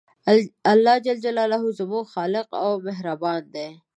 [0.73, 1.07] الله ج
[1.79, 3.69] زموږ خالق او مهربان دی